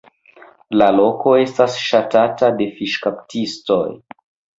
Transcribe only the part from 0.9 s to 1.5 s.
loko